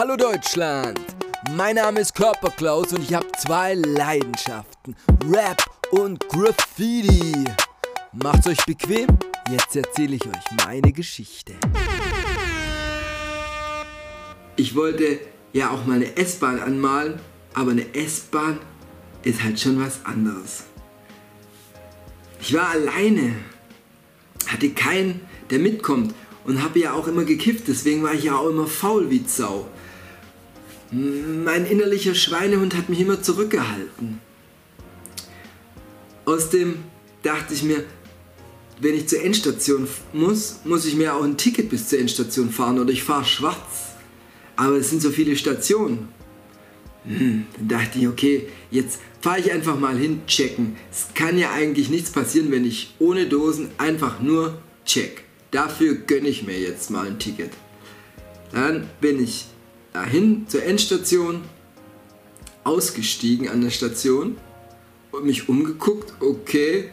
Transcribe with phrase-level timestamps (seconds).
[0.00, 0.98] Hallo Deutschland!
[1.54, 4.96] Mein Name ist Körperklaus und ich habe zwei Leidenschaften:
[5.30, 7.44] Rap und Graffiti.
[8.14, 9.08] Macht's euch bequem,
[9.50, 11.52] jetzt erzähle ich euch meine Geschichte.
[14.56, 15.18] Ich wollte
[15.52, 17.20] ja auch mal eine S-Bahn anmalen,
[17.52, 18.58] aber eine S-Bahn
[19.22, 20.62] ist halt schon was anderes.
[22.40, 23.34] Ich war alleine,
[24.46, 25.20] hatte keinen,
[25.50, 26.14] der mitkommt
[26.46, 29.66] und habe ja auch immer gekifft, deswegen war ich ja auch immer faul wie Sau.
[30.92, 34.20] Mein innerlicher Schweinehund hat mich immer zurückgehalten.
[36.24, 36.76] Außerdem
[37.22, 37.84] dachte ich mir,
[38.80, 42.78] wenn ich zur Endstation muss, muss ich mir auch ein Ticket bis zur Endstation fahren
[42.78, 43.94] oder ich fahre schwarz.
[44.56, 46.08] Aber es sind so viele Stationen.
[47.04, 50.76] Hm, dann dachte ich, okay, jetzt fahre ich einfach mal hin, checken.
[50.90, 55.24] Es kann ja eigentlich nichts passieren, wenn ich ohne Dosen einfach nur check.
[55.50, 57.50] Dafür gönne ich mir jetzt mal ein Ticket.
[58.52, 59.46] Dann bin ich
[59.92, 61.42] dahin zur Endstation,
[62.64, 64.36] ausgestiegen an der Station
[65.12, 66.90] und mich umgeguckt, okay,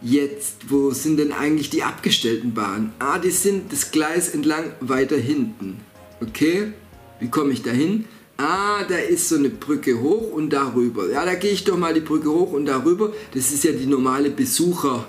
[0.00, 2.92] jetzt, wo sind denn eigentlich die abgestellten Bahnen?
[2.98, 5.80] Ah, die sind das Gleis entlang weiter hinten.
[6.20, 6.72] Okay,
[7.20, 8.06] wie komme ich dahin?
[8.38, 11.08] Ah, da ist so eine Brücke hoch und darüber.
[11.08, 13.12] Ja, da gehe ich doch mal die Brücke hoch und darüber.
[13.34, 15.04] Das ist ja die normale Besucherbrücke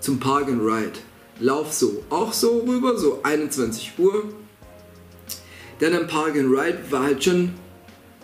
[0.00, 0.92] zum Park and Ride.
[1.40, 4.32] Lauf so, auch so rüber, so 21 Uhr.
[5.80, 7.50] Dann am Park and Ride war halt schon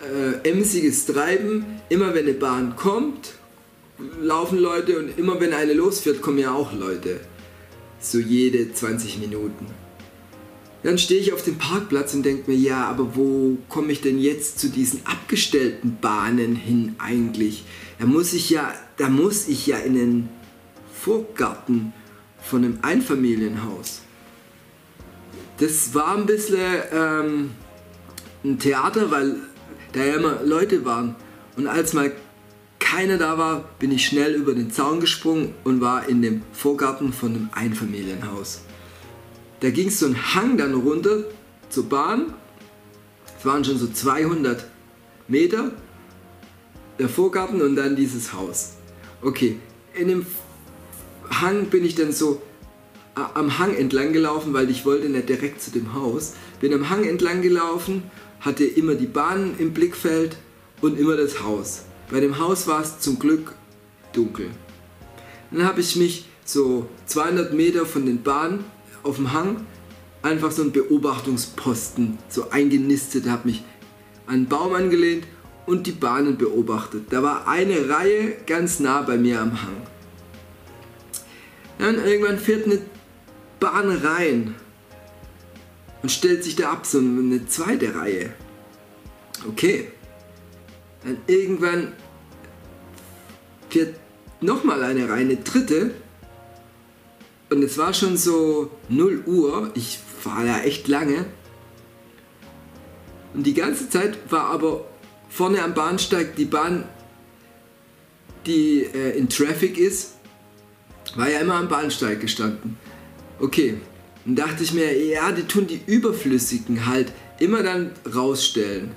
[0.01, 1.65] äh, emsiges Treiben.
[1.89, 3.33] Immer wenn eine Bahn kommt,
[4.21, 7.19] laufen Leute und immer wenn eine losfährt, kommen ja auch Leute.
[7.99, 9.67] So jede 20 Minuten.
[10.83, 14.19] Dann stehe ich auf dem Parkplatz und denke mir, ja, aber wo komme ich denn
[14.19, 17.65] jetzt zu diesen abgestellten Bahnen hin eigentlich?
[17.99, 20.29] Da muss ich ja, da muss ich ja in den
[20.91, 21.93] Vorgarten
[22.41, 24.01] von einem Einfamilienhaus.
[25.61, 27.51] Das war ein bisschen ähm,
[28.43, 29.35] ein Theater, weil
[29.91, 31.15] da ja immer Leute waren.
[31.55, 32.11] Und als mal
[32.79, 37.13] keiner da war, bin ich schnell über den Zaun gesprungen und war in dem Vorgarten
[37.13, 38.61] von einem Einfamilienhaus.
[39.59, 41.25] Da ging so einen Hang dann runter
[41.69, 42.33] zur Bahn.
[43.37, 44.65] Es waren schon so 200
[45.27, 45.73] Meter
[46.97, 48.77] der Vorgarten und dann dieses Haus.
[49.21, 49.59] Okay,
[49.93, 50.25] in dem
[51.29, 52.41] Hang bin ich dann so
[53.33, 56.33] am Hang entlang gelaufen, weil ich wollte nicht direkt zu dem Haus.
[56.59, 58.03] Bin am Hang entlang gelaufen,
[58.39, 60.37] hatte immer die Bahn im Blickfeld
[60.81, 61.83] und immer das Haus.
[62.09, 63.53] Bei dem Haus war es zum Glück
[64.13, 64.49] dunkel.
[65.51, 68.65] Dann habe ich mich so 200 Meter von den Bahnen
[69.03, 69.65] auf dem Hang
[70.21, 73.63] einfach so einen Beobachtungsposten so eingenistet, habe mich
[74.27, 75.25] an einen Baum angelehnt
[75.65, 77.05] und die Bahnen beobachtet.
[77.09, 79.77] Da war eine Reihe ganz nah bei mir am Hang.
[81.79, 82.79] Dann irgendwann fährt eine
[83.61, 84.55] Bahn rein
[86.01, 88.33] und stellt sich da ab, so eine zweite Reihe.
[89.47, 89.87] Okay.
[91.03, 91.93] Dann irgendwann
[93.69, 93.95] fährt
[94.41, 95.91] nochmal eine Reihe, eine dritte
[97.49, 99.71] und es war schon so 0 Uhr.
[99.75, 101.25] Ich war da echt lange.
[103.33, 104.85] Und die ganze Zeit war aber
[105.29, 106.85] vorne am Bahnsteig die Bahn,
[108.45, 110.15] die äh, in Traffic ist,
[111.15, 112.77] war ja immer am Bahnsteig gestanden.
[113.41, 113.75] Okay,
[114.23, 118.91] dann dachte ich mir, ja, die tun die Überflüssigen halt immer dann rausstellen.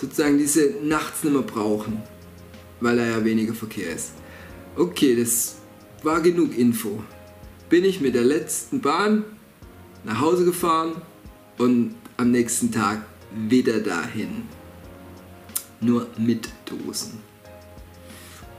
[0.00, 2.02] Sozusagen diese nachts nicht mehr brauchen,
[2.80, 4.12] weil da ja weniger Verkehr ist.
[4.76, 5.56] Okay, das
[6.02, 7.02] war genug Info
[7.68, 9.24] bin ich mit der letzten Bahn
[10.04, 11.02] nach Hause gefahren
[11.58, 14.44] und am nächsten Tag wieder dahin.
[15.80, 17.20] Nur mit Dosen.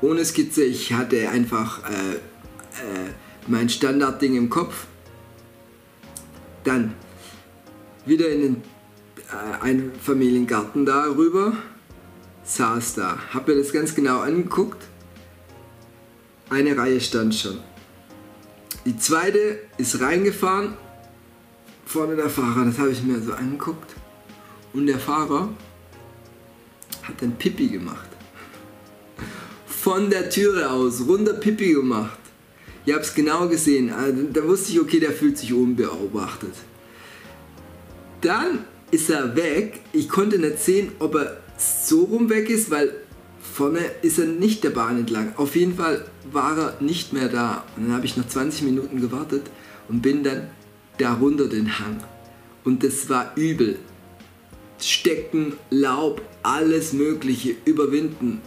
[0.02, 3.09] Ohne Skizze, ich hatte einfach äh, äh,
[3.48, 4.86] mein Standardding im Kopf.
[6.67, 6.95] Dann
[8.05, 8.55] wieder in den
[9.31, 11.53] äh, Einfamiliengarten darüber,
[12.44, 14.83] saß da, hab mir das ganz genau angeguckt.
[16.50, 17.59] Eine Reihe stand schon.
[18.83, 20.74] Die zweite ist reingefahren,
[21.86, 23.95] vorne der Fahrer, das habe ich mir so angeguckt.
[24.74, 25.47] Und der Fahrer
[27.03, 28.09] hat dann Pipi gemacht.
[29.68, 32.19] Von der Türe aus, runter Pipi gemacht.
[32.88, 33.92] Ich habe es genau gesehen.
[33.92, 36.54] Also, da wusste ich, okay, der fühlt sich unbeobachtet.
[38.22, 38.60] Dann
[38.92, 39.81] ist er weg.
[39.92, 42.94] Ich konnte nicht sehen, ob er so rum weg ist, weil
[43.42, 45.34] Vorne ist er nicht der Bahn entlang.
[45.36, 47.66] Auf jeden Fall war er nicht mehr da.
[47.75, 49.44] Und dann habe ich noch 20 Minuten gewartet
[49.90, 50.50] und bin dann
[50.98, 52.01] darunter den Hang.
[52.63, 53.80] Und das war übel.
[54.80, 58.42] Stecken, Laub, alles Mögliche überwinden.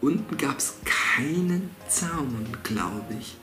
[0.00, 0.74] Unten gab es
[1.16, 3.36] keinen Zaun, glaube ich.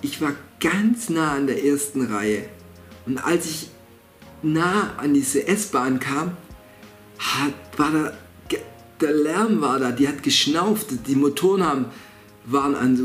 [0.00, 2.48] Ich war ganz nah an der ersten Reihe.
[3.06, 3.70] Und als ich
[4.42, 6.36] nah an diese S-Bahn kam,
[7.18, 8.12] hat, war da,
[9.00, 11.86] der Lärm war da, die hat geschnauft, die Motoren haben,
[12.46, 13.04] waren an so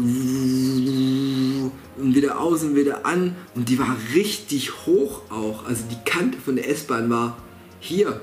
[2.01, 5.65] und wieder aus und wieder an und die war richtig hoch auch.
[5.65, 7.37] Also die Kante von der S-Bahn war
[7.79, 8.21] hier.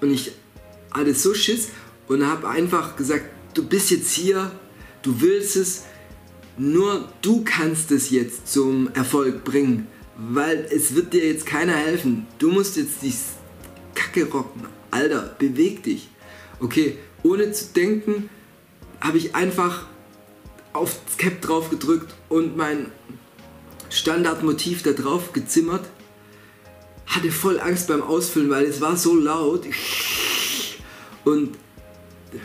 [0.00, 0.32] Und ich
[0.92, 1.68] hatte so Schiss
[2.08, 4.52] und habe einfach gesagt, du bist jetzt hier,
[5.02, 5.84] du willst es,
[6.58, 9.86] nur du kannst es jetzt zum Erfolg bringen,
[10.16, 12.26] weil es wird dir jetzt keiner helfen.
[12.38, 13.14] Du musst jetzt die
[13.94, 14.62] Kacke rocken.
[14.90, 16.08] Alter, beweg dich.
[16.60, 18.30] Okay, ohne zu denken,
[19.00, 19.86] habe ich einfach
[20.72, 22.90] aufs Cap drauf gedrückt und mein
[23.90, 25.86] Standardmotiv da drauf gezimmert.
[27.06, 29.64] Hatte voll Angst beim Ausfüllen, weil es war so laut.
[31.24, 31.56] Und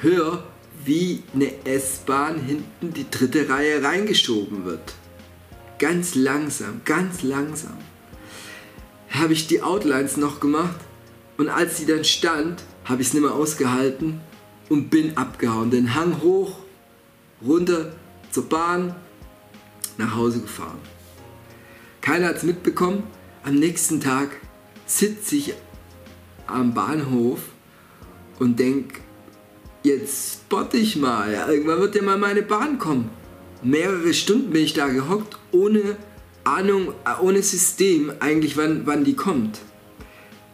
[0.02, 0.44] hör,
[0.86, 4.94] wie eine S-Bahn hinten die dritte Reihe reingeschoben wird.
[5.80, 7.78] Ganz langsam, ganz langsam.
[9.10, 10.80] Habe ich die Outlines noch gemacht
[11.38, 14.22] und als sie dann stand, habe ich es nicht mehr ausgehalten
[14.69, 15.72] und bin abgehauen.
[15.72, 16.57] Den Hang hoch,
[17.45, 17.94] runter
[18.31, 18.95] zur Bahn,
[19.98, 20.80] nach Hause gefahren.
[22.01, 23.04] Keiner hat es mitbekommen.
[23.44, 24.30] Am nächsten Tag
[24.86, 25.54] sitze ich
[26.48, 27.39] am Bahnhof
[28.39, 29.01] und denke,
[29.83, 31.33] jetzt spotte ich mal.
[31.50, 33.10] Irgendwann wird ja mal meine Bahn kommen.
[33.63, 35.98] Mehrere Stunden bin ich da gehockt, ohne
[36.44, 39.60] Ahnung, äh, ohne System eigentlich, wann, wann die kommt.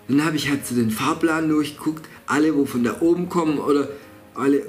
[0.08, 3.90] Dann habe ich halt so den Fahrplan durchgeguckt, alle, wo von da oben kommen oder
[4.36, 4.66] alle.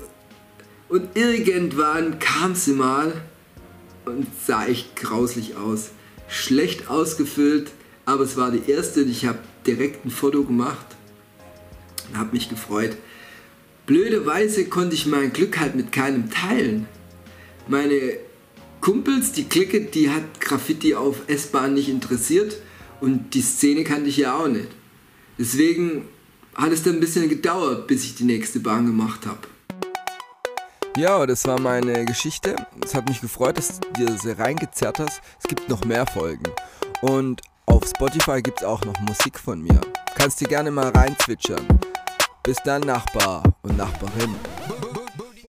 [0.88, 3.12] Und irgendwann kam sie mal
[4.04, 5.90] und sah echt grauslich aus.
[6.28, 7.70] Schlecht ausgefüllt,
[8.04, 10.86] aber es war die erste und ich habe direkt ein Foto gemacht
[12.08, 12.96] und habe mich gefreut.
[13.88, 16.86] Blöderweise konnte ich mein Glück halt mit keinem teilen.
[17.68, 18.18] Meine
[18.82, 22.58] Kumpels, die Clique, die hat Graffiti auf S-Bahn nicht interessiert
[23.00, 24.68] und die Szene kannte ich ja auch nicht.
[25.38, 26.06] Deswegen
[26.54, 29.48] hat es dann ein bisschen gedauert, bis ich die nächste Bahn gemacht habe.
[30.98, 32.56] Ja, das war meine Geschichte.
[32.84, 35.22] Es hat mich gefreut, dass du dir sie reingezerrt hast.
[35.42, 36.44] Es gibt noch mehr Folgen.
[37.00, 39.80] Und auf Spotify gibt es auch noch Musik von mir.
[40.14, 41.66] Kannst dir gerne mal reinzwitschern.
[42.48, 44.34] Bis dann, Nachbar und Nachbarin.